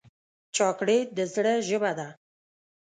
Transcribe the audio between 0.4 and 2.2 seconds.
چاکلېټ د زړه ژبه ده.